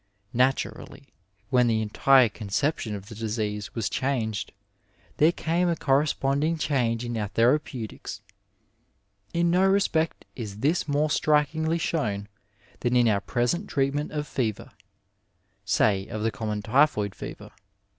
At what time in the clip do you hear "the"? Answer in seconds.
1.67-1.79, 3.07-3.13, 16.23-16.31